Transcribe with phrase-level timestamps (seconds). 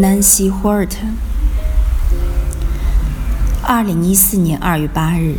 [0.00, 0.92] Nancy Hort
[3.64, 5.38] 二零一四年二月八日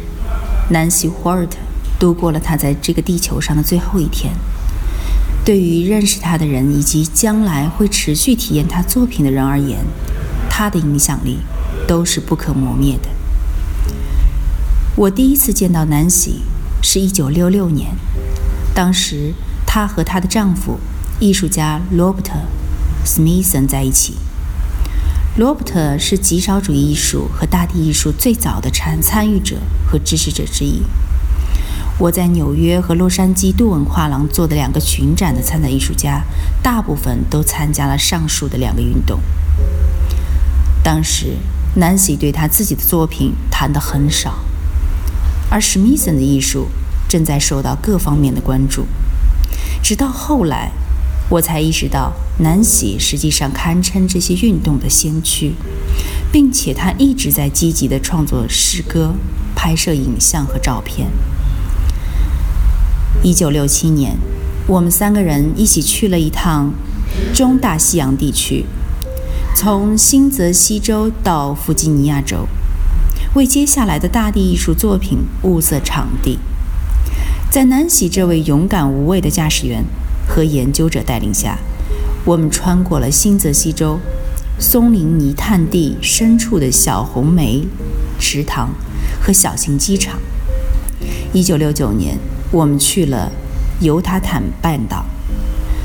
[0.69, 1.47] ，Nancy Horton
[1.97, 4.33] 度过了她在这个地球上的最后一天。
[5.45, 9.79] 对于认识她的人以及将来会持续体验她作品的人而言，
[10.49, 11.37] 她的影响力
[11.87, 13.07] 都是不可磨灭的。
[14.97, 16.41] 我第一次见到南希
[16.83, 17.91] 是一九六六年，
[18.75, 19.33] 当时
[19.65, 20.79] 她和她的丈夫
[21.21, 22.33] 艺术家罗伯特·
[23.05, 24.15] 史密森在一起。
[25.39, 29.55] 罗伯特是极少主义艺术和大地艺术最早的参参与者
[29.89, 30.83] 和支持者之一。
[31.97, 36.25] 我在纽约和洛杉矶杜文画廊做的两个群展的参展艺术家，
[36.61, 39.21] 大部分都参加了上述的两个运动。
[40.83, 41.37] 当时
[41.79, 44.39] ，Nancy 对他自己的作品谈得很少，
[45.49, 46.67] 而史密森的艺术
[47.07, 48.85] 正在受到各方面的关注。
[49.81, 50.73] 直到后来。
[51.31, 55.53] 我才意识到，南希实际上堪称这些运动的先驱，
[56.31, 59.13] 并且他一直在积极地创作诗歌、
[59.55, 61.09] 拍摄影像和照片。
[63.21, 64.17] 一九六七年，
[64.67, 66.73] 我们三个人一起去了一趟
[67.33, 68.65] 中大西洋地区，
[69.55, 72.47] 从新泽西州到弗吉尼亚州，
[73.35, 76.39] 为接下来的大地艺术作品物色场地。
[77.51, 79.83] 在南希这位勇敢无畏的驾驶员。
[80.31, 81.57] 和研究者带领下，
[82.25, 83.99] 我们穿过了新泽西州
[84.59, 87.65] 松林泥炭地深处的小红梅
[88.19, 88.69] 池塘
[89.21, 90.19] 和小型机场。
[91.33, 92.17] 一九六九年，
[92.51, 93.31] 我们去了
[93.79, 95.05] 犹他坦半岛，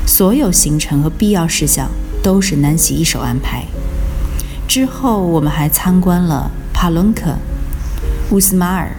[0.05, 1.89] 所有行程和必要事项
[2.21, 3.65] 都是南希一手安排。
[4.67, 7.37] 之后，我们还参观了帕伦克、
[8.31, 8.95] 乌斯马尔、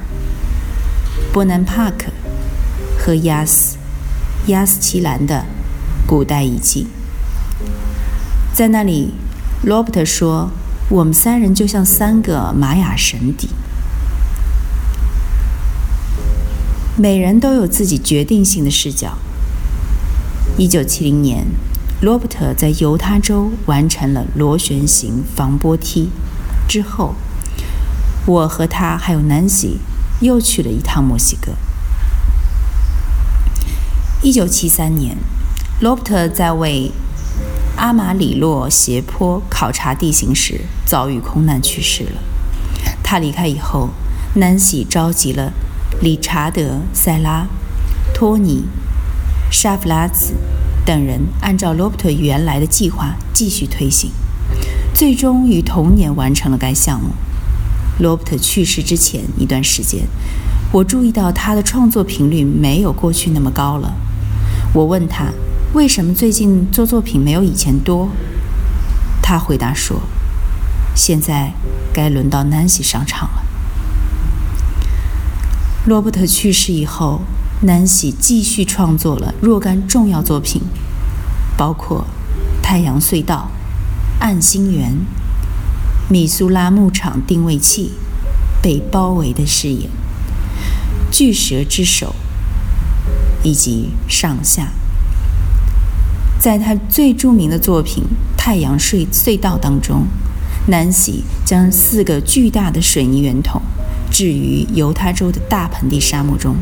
[1.32, 2.06] 波南帕克
[2.98, 3.76] 和亚斯。
[4.46, 5.44] 亚斯奇兰的
[6.06, 6.86] 古代遗迹，
[8.56, 9.12] 在那里，
[9.64, 10.50] 罗伯特说
[10.88, 13.50] ：“我们三人就像三个玛雅神邸，
[16.96, 19.18] 每人都有自己决定性的视角。”
[20.56, 21.44] 一九七零年，
[22.00, 26.08] 罗伯特在犹他州完成了螺旋形防波梯
[26.66, 27.14] 之后，
[28.24, 29.80] 我和他还有南希
[30.22, 31.52] 又去了一趟墨西哥。
[34.22, 35.18] 一九七三年，
[35.78, 36.90] 罗伯特在为
[37.76, 42.22] 阿马里洛斜坡考察地形时遭遇空难去世了。
[43.02, 43.90] 他离开以后，
[44.34, 45.52] 南希召集了
[46.00, 47.46] 理查德·塞拉、
[48.14, 48.64] 托尼·
[49.54, 50.34] 沙弗拉兹
[50.86, 54.10] 等人，按照罗伯特原来的计划继续推行，
[54.94, 57.10] 最终于同年完成了该项目。
[57.98, 60.06] 罗伯特去世之前一段时间，
[60.72, 63.94] 我注意到他的创作频率没有过去那么高了。
[64.72, 65.26] 我问他
[65.76, 68.08] 为什么最近做作品没有以前多，
[69.20, 70.00] 他回答说
[70.96, 71.52] ：“现在
[71.92, 73.44] 该轮到南希上场了。”
[75.84, 77.20] 罗伯特去世以后，
[77.60, 80.62] 南希继续创作了若干重要作品，
[81.58, 82.06] 包括
[82.64, 83.50] 《太阳隧道》
[84.24, 84.92] 《暗星园》
[86.10, 87.92] 《米苏拉牧场定位器》
[88.62, 89.90] 《被包围的誓言》
[91.14, 92.14] 《巨蛇之手》。
[93.44, 94.72] 以及上下，
[96.46, 98.04] 在他最著名的作品
[98.38, 100.06] 《太阳隧隧道》当中，
[100.68, 103.60] 南希将四个巨大的水泥圆筒
[104.12, 106.54] 置于犹他州的大盆地沙漠中，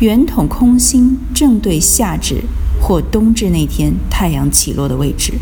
[0.00, 2.42] 圆筒空心正对夏至
[2.78, 5.32] 或冬至那天太阳起落的位置，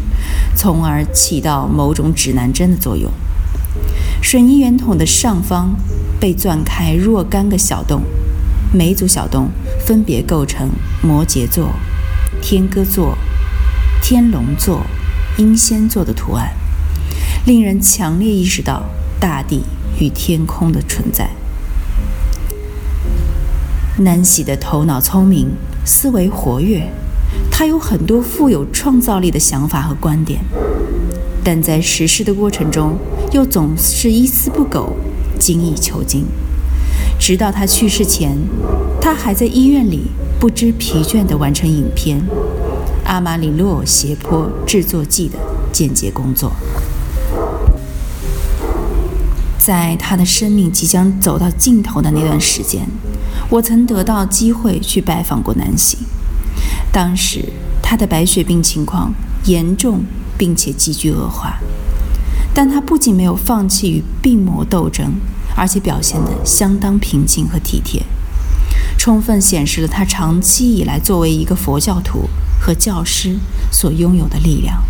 [0.55, 3.11] 从而起到某种指南针的作用。
[4.23, 5.75] 水泥圆筒的上方
[6.21, 8.03] 被钻开若干个小洞。
[8.73, 9.49] 每组小洞
[9.85, 10.71] 分别构成
[11.03, 11.71] 摩羯座、
[12.41, 13.19] 天鸽座、
[14.11, 14.87] 天龙座、
[15.37, 16.55] 英仙座的图案，
[17.45, 18.85] 令人强烈意识到
[19.21, 19.65] 大地
[20.01, 21.29] 与天空的存在。
[23.99, 25.51] 南希的头脑聪明，
[25.85, 26.91] 思维活跃，
[27.51, 30.41] 他有很多富有创造力的想法和观点，
[31.45, 32.97] 但在实施的过程中
[33.33, 34.97] 又总是一丝不苟，
[35.39, 36.25] 精益求精。
[37.21, 38.39] 直到他去世前，
[39.03, 40.05] 他还在医院里
[40.41, 42.23] 不知疲倦地完成影片，
[43.09, 45.39] 阿马里洛斜坡制作记的
[45.73, 46.53] 间接工作。
[49.59, 52.87] 在他的生命即将走到尽头的那段时间，
[53.49, 55.97] 我曾得到机会去拜访过南希。
[56.93, 57.43] 当时
[57.83, 59.15] 他的白血病情况
[59.47, 60.05] 严重，
[60.37, 61.59] 并且急剧恶化，
[62.53, 65.15] 但他不仅没有放弃与病魔斗争，
[65.57, 68.03] 而且表现得相当平静和体贴，
[68.99, 72.29] 充分显示了他长期以来作为一个佛教徒
[72.69, 73.39] 和教师
[73.73, 74.85] 所拥有的力量。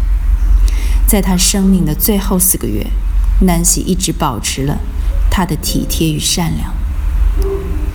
[1.07, 2.85] 在他生命的最后四个月。
[3.43, 4.81] 南希一直保持了
[5.31, 6.75] 他的体贴与善良。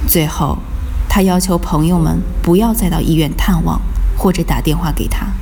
[0.08, 0.60] 最后，
[1.10, 3.82] 他要求朋友们不要再到医院探望
[4.18, 5.34] 或者打电话给他。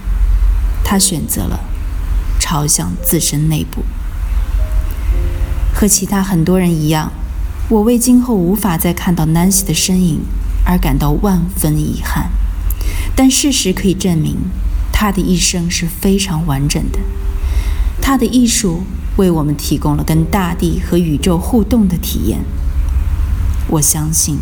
[0.83, 1.59] 他选择了
[2.39, 3.85] 朝向自身内部。
[5.71, 7.11] 和其他很多人一样，
[7.69, 10.21] 我为今后无法再看到南希的身影
[10.65, 12.31] 而感到万分遗憾。
[13.23, 14.35] 但事实可以证明，
[14.91, 16.97] 他的一生是非常完整的。
[18.01, 18.81] 他的艺术。
[19.17, 22.39] 为我们提供了跟大地和宇宙互动的体验。
[23.67, 24.39] 我相信，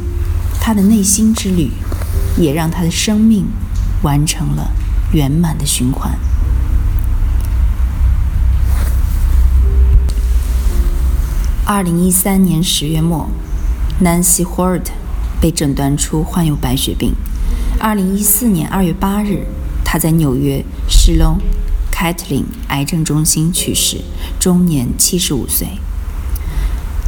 [0.61, 1.71] 他的内心之旅，
[2.37, 3.47] 也让他的生命
[4.03, 4.71] 完成了
[5.11, 6.17] 圆满的循环。
[11.65, 13.27] 二零一三年十月末
[14.01, 14.85] ，Nancy Holt
[15.41, 17.15] 被诊断出患有白血病。
[17.81, 19.45] 二零一四年二月八日，
[19.85, 21.37] 他在纽约施隆。
[21.89, 24.01] 凯特琳癌症中心去世，
[24.37, 25.67] 终年七十五岁。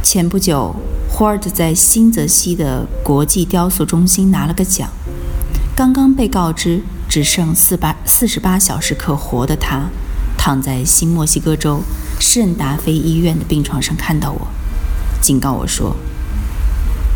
[0.02, 0.74] 前不久，
[1.10, 4.88] 霍尔特在新泽西的国际雕塑中心拿了个奖。
[5.76, 9.90] 刚刚被告知只剩四八四十八小时可活的他，
[10.38, 11.82] 躺在新墨西哥州
[12.18, 14.48] 圣达菲医院的病床上，看到我，
[15.20, 15.96] 警告我说：“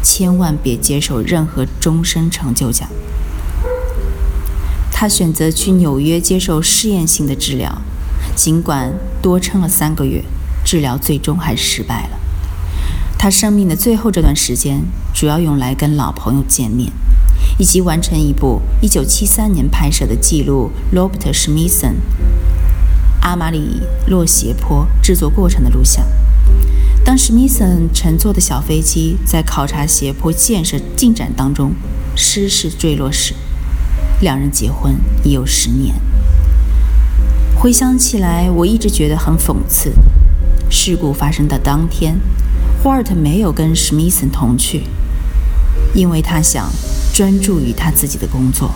[0.04, 2.86] 千万别接受任何终身成就奖。”
[4.98, 7.82] 他选择去纽约接受试验性的治疗，
[8.34, 10.24] 尽管多撑了三个月，
[10.64, 12.18] 治疗最终还是失败了。
[13.18, 16.90] 他生命的最后这段时间，主要用来跟老朋友见面，
[17.58, 21.96] 以及完成一部1973年拍摄的记录罗伯特·史密森
[23.20, 26.06] 阿马里洛斜坡制作过程的录像。
[27.04, 31.74] 当史密森乘坐的小飞机在考察斜坡建设进展当中
[32.16, 33.34] 失事坠落时。
[34.20, 35.94] 两人结婚已有十年。
[37.58, 39.92] 回想起来，我一直觉得很讽刺。
[40.70, 42.18] 事故发生的当天，
[42.82, 44.84] 霍尔特没有跟史密森同去，
[45.94, 46.70] 因为他想
[47.14, 48.74] 专注于他自己的工作。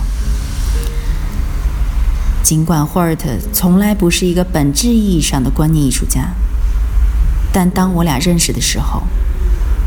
[2.42, 6.34] 尽管霍尔特从来不是一个本质意义上的观念艺术家，
[7.52, 9.02] 但当我俩认识的时候，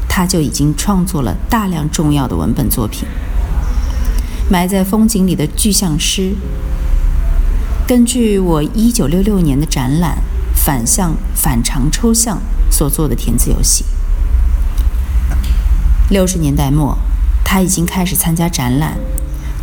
[0.08, 3.08] 他就已经创作了大量重要的文本作品。
[4.54, 6.36] 埋在风景里的具象师，
[7.88, 10.20] 根据我一九六六年的展览
[10.56, 12.38] 《反向反常抽象》
[12.72, 13.84] 所做的填字游戏。
[16.12, 16.96] 六十年代末，
[17.44, 19.00] 他已经开始参加展览，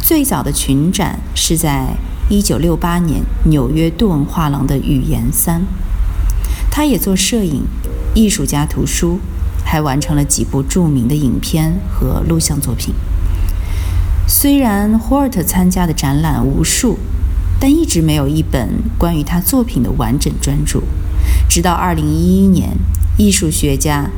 [0.00, 1.94] 最早的群展是在
[2.28, 5.62] 一九六八年纽约杜文画廊的语言三。
[6.68, 7.62] 他也做摄影、
[8.12, 9.20] 艺术家图书，
[9.64, 12.92] 还完成了几部著名的影片和录像作品。
[14.32, 16.96] 虽然霍尔特参加的展览无数，
[17.58, 20.84] 但一直没有一本关于他作品的完整专著。
[21.48, 22.76] 直到2011年，
[23.18, 24.08] 艺术学家、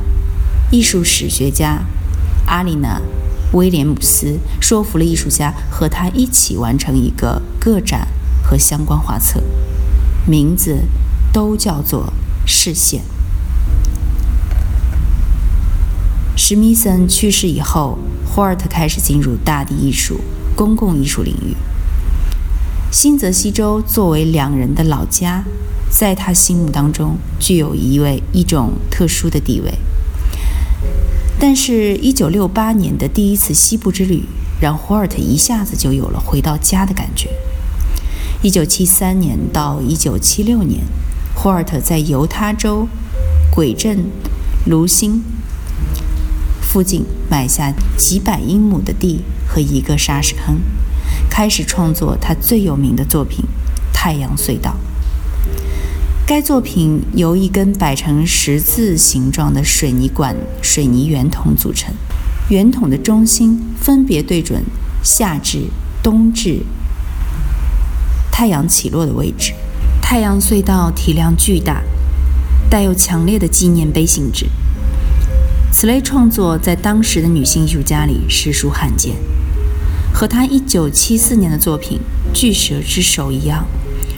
[0.69, 1.79] 艺术史学家
[2.45, 3.01] 阿丽娜·
[3.57, 8.07] 威廉姆斯说服了艺术家和他一起完成一个个展
[8.43, 9.41] 和相关画册，
[10.27, 10.81] 名字
[11.33, 12.05] 都叫做
[12.45, 13.01] 《视线》。
[16.45, 17.97] 史密森去世以后。
[18.27, 20.19] 霍尔特开始进入大地艺术、
[20.57, 21.55] 公共艺术领域。
[22.91, 25.45] 新泽西州作为两人的老家，
[25.89, 29.71] 在他心目当中具有一位一种特殊的地位。
[31.39, 34.25] 但是，1968年的第一次西部之旅
[34.59, 37.29] 让霍尔特一下子就有了回到家的感觉。
[38.41, 40.81] 1973年到1976年，
[41.33, 42.89] 霍尔特在犹他州
[43.49, 44.07] 鬼镇
[44.65, 45.23] 卢辛。
[46.73, 50.59] 附近买下几百英亩的地和一个沙石坑，
[51.29, 53.45] 开始创作他最有名的作品
[53.93, 54.71] 《太阳隧道》。
[56.25, 61.93] 该作品由一根摆成十字形状的水泥管水泥圆筒组成，
[62.49, 64.63] 圆筒的中心分别对准
[65.03, 65.67] 夏至、
[66.01, 66.63] 冬至、
[68.31, 69.53] 太阳起落的位置。
[70.01, 71.83] 太阳隧道体量巨大，
[72.67, 74.47] 带有强烈的纪念碑性质。
[75.73, 79.15] 此类创作在当时的女性艺术家里实属罕见。
[80.13, 81.99] 和她1974年的作品
[82.31, 83.65] 巨蛇之手一样，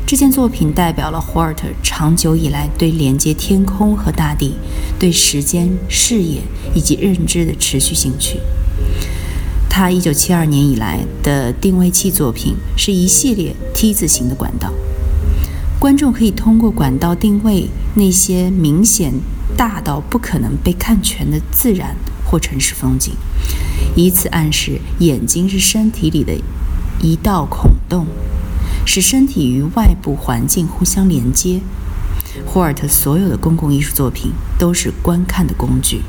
[0.05, 4.55] 这件作品代表了霍尔特长久以来对连接天空和大地、
[4.99, 6.41] 对时间、视野
[6.75, 8.41] 以及认知的持续兴趣。
[9.69, 14.73] 他1972年以来的定位器作品是一系列 T 字形的管道，
[15.79, 19.13] 观众可以通过管道定位那些明显
[19.57, 21.95] 大到不可能被看全的自然
[22.25, 23.13] 或城市风景，
[23.95, 26.33] 以此暗示眼睛是身体里的。
[27.01, 28.07] 一道孔洞，
[28.85, 31.59] 使身体与外部环境互相连接。
[32.45, 36.01] 霍尔特所有的公共艺术作品都是观看的工具，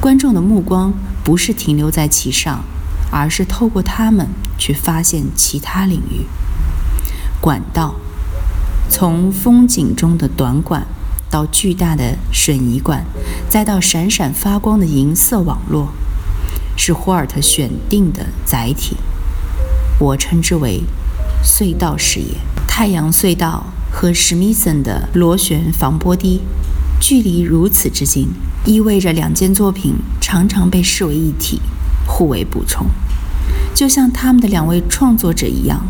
[0.00, 2.64] 观众的目光不是停留在其上，
[3.10, 6.26] 而是透过它们去发现其他领域。
[7.40, 7.96] 管道，
[8.88, 10.86] 从风景中的短管，
[11.34, 13.04] 到巨大的水泥管，
[13.48, 15.88] 再到闪闪发光的银色网络，
[16.76, 18.96] 是霍尔特选定的载体。
[19.98, 20.84] 我称之为
[21.42, 22.36] 隧道视野。
[22.68, 26.40] 太阳隧道和史密森的螺旋防波堤
[27.00, 28.28] 距离如此之近，
[28.64, 31.60] 意味着两件作品常常被视为一体，
[32.06, 32.86] 互为补充，
[33.74, 35.84] 就像他们的两位创作者一样。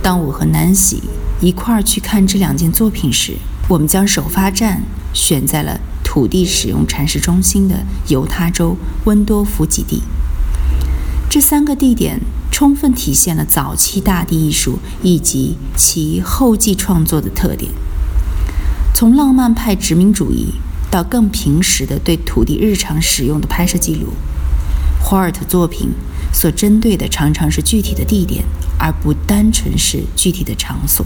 [0.00, 1.02] 当我和南希
[1.40, 3.32] 一块儿去看这两件作品时，
[3.68, 10.02] 我们将首发站选在了土地使用阐释中心的犹他州温多福基地。
[11.28, 12.20] 这三个地点。
[12.54, 17.72] 充分体现了早期大地艺术以及其后继创作的特点。
[18.94, 20.52] 从浪漫派殖民主义
[20.90, 24.12] 到更平实的对土地日常使用的拍摄记录，
[25.00, 25.88] 霍尔特作品
[26.30, 28.44] 所针对的常常是具体的地点，
[28.78, 31.04] 而不单纯是具体的场所。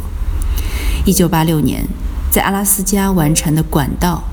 [1.07, 1.87] 1986年，
[2.37, 4.25] 在阿拉斯加完成的《管道》，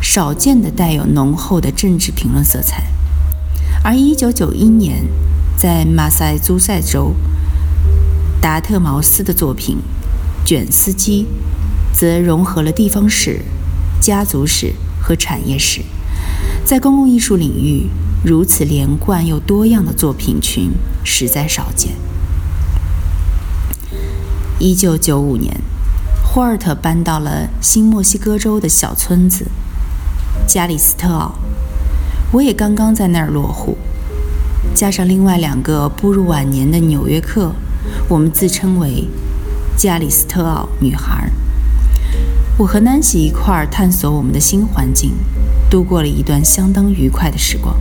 [0.00, 2.84] 少见的带有浓厚的政治评论色彩，
[3.82, 5.08] 而1991年。
[5.56, 7.12] 在马赛诸塞州
[8.40, 9.78] 达特茅斯的作品
[10.48, 11.26] 《卷丝机》，
[11.98, 13.40] 则融合了地方史、
[14.00, 14.72] 家族史
[15.02, 15.82] 和产业史。
[16.64, 17.88] 在公共艺术领域，
[18.24, 20.70] 如此连贯又多样的作品群
[21.02, 21.94] 实在少见。
[24.60, 25.60] 一九九五年，
[26.34, 29.46] 霍尔特搬到了新墨西哥州的小村子
[30.48, 31.32] 加里斯特奥，
[32.32, 33.78] 我也刚刚在那儿落户。
[34.74, 37.52] 加上另外两个步入晚年的纽约客，
[38.08, 39.06] 我们自称为
[39.76, 41.30] 加里斯特奥女孩。
[42.58, 45.12] 我和南希一块儿探索我们的新环境，
[45.70, 47.76] 度过了一段相当愉快的时光。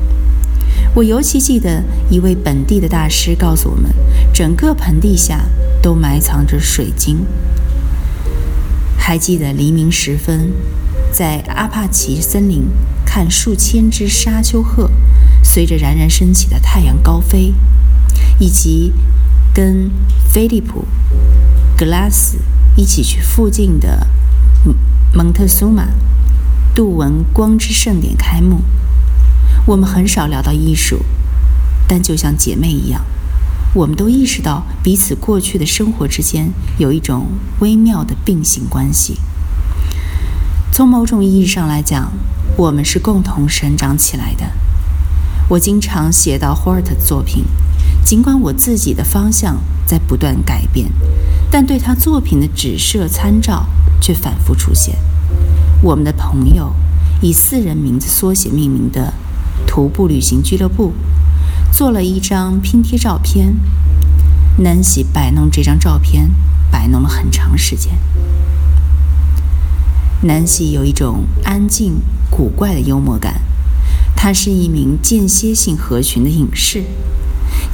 [0.93, 3.91] 我尤其记得一位本地的大师告诉我们，
[4.31, 5.43] 整个盆地下
[5.81, 7.25] 都埋藏着水晶。
[9.05, 10.53] 还记得黎明时分，
[11.11, 12.63] 在阿帕奇森林
[13.05, 14.89] 看数千只沙丘鹤。
[15.43, 17.53] 随着冉冉升起的太阳高飞，
[18.39, 18.93] 以及
[19.53, 19.91] 跟
[20.31, 20.85] 菲利普·
[21.77, 22.37] 格拉斯
[22.77, 24.07] 一起去附近的
[25.13, 25.89] 蒙特苏马
[26.73, 28.61] 杜文光之盛典开幕，
[29.65, 31.03] 我们很少聊到艺术，
[31.89, 33.03] 但就像姐妹一样，
[33.73, 37.27] 我们都意识到彼此过去的生活之间有一种
[37.59, 39.17] 微妙的并行关系。
[40.71, 42.11] 从某种意义上来讲，
[42.55, 44.45] 我们是共同生长起来的。
[45.49, 47.45] 我经常写到霍尔特的作品，
[48.05, 50.91] 尽管我自己的方向在不断改变，
[51.51, 53.65] 但对他作品的指涉参照
[53.99, 54.95] 却反复出现。
[55.81, 56.73] 我们的朋友
[57.21, 59.13] 以四人名字缩写命名的
[59.67, 60.93] 徒步旅行俱乐部
[61.73, 63.55] 做了一张拼贴照片。
[64.59, 66.29] 南希摆弄这张照片，
[66.69, 67.97] 摆弄了很长时间。
[70.21, 71.95] 南希有一种安静
[72.29, 73.41] 古怪的幽默感。
[74.15, 76.83] 他是一名间歇性合群的影视，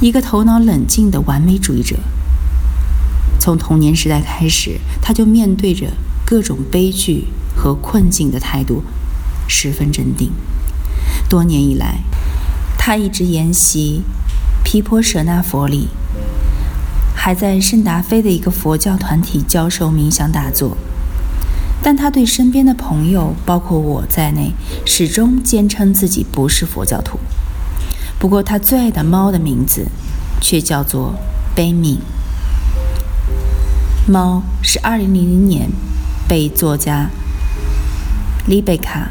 [0.00, 1.98] 一个头脑冷静的完美主义者。
[3.38, 5.92] 从童年时代开始，他就面对着
[6.24, 8.82] 各种悲剧和困境的态度
[9.46, 10.32] 十分镇定。
[11.28, 12.00] 多年以来，
[12.82, 14.00] 他一直研习
[14.64, 15.88] 毗婆舍那佛理，
[17.14, 20.78] 还在圣达菲的一个佛教团体教授冥想打坐。
[21.82, 24.54] 但他对身边的朋友，包括我在内，
[24.86, 27.20] 始终坚称自己不是佛教徒。
[28.18, 29.86] 不过，他最爱的猫的名字
[30.40, 31.14] 却叫做
[31.54, 32.00] 贝米。
[34.08, 35.06] 猫是2000
[35.46, 35.70] 年
[36.26, 37.10] 被作家
[38.46, 39.10] 丽贝卡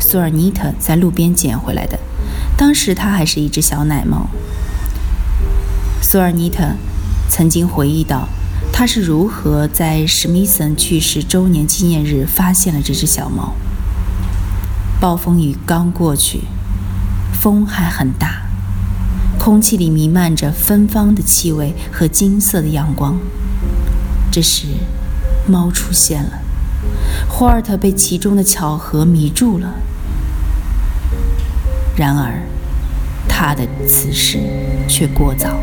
[0.04, 1.98] ·索尔尼特在路边捡回来的，
[2.56, 4.28] 当时它还是一只小奶猫。
[6.00, 6.74] 苏尔尼特
[7.28, 8.28] 曾经回忆到。
[8.76, 13.54] 他是如何在史密森去世周年纪念日发现了这只小猫？
[15.00, 16.40] 暴风雨刚过去，
[17.32, 18.42] 风还很大，
[19.38, 23.16] 空气里弥漫着芬芳的气味和金色的阳光。
[24.32, 24.66] 这时，
[25.46, 26.40] 猫出现了，
[27.28, 29.74] 霍尔特被其中的巧合迷住了。
[31.96, 32.34] 然而，
[33.28, 34.38] 他的此时
[34.88, 35.56] 却过早。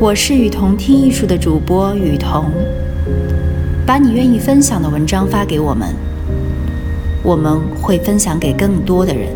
[0.00, 2.50] 我是雨桐听艺术的主播雨桐，
[3.86, 5.94] 把你愿意分享的文章发给我们，
[7.22, 9.28] 我们会分享给更多的人。